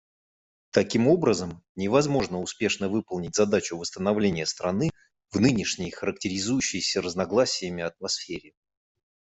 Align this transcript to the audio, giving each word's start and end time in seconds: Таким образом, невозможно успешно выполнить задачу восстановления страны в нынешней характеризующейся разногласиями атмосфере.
Таким 0.71 1.07
образом, 1.07 1.63
невозможно 1.75 2.39
успешно 2.39 2.89
выполнить 2.89 3.35
задачу 3.35 3.77
восстановления 3.77 4.47
страны 4.47 4.89
в 5.31 5.39
нынешней 5.39 5.91
характеризующейся 5.91 7.03
разногласиями 7.03 7.83
атмосфере. 7.83 8.53